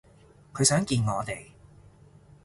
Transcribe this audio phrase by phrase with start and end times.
[0.51, 1.51] 佢想見我哋